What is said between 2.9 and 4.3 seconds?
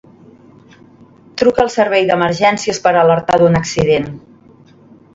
alertar d'un accident.